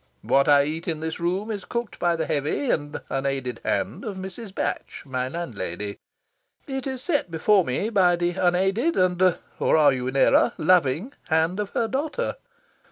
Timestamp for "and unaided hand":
2.71-4.03